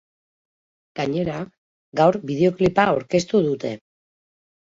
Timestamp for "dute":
3.49-3.75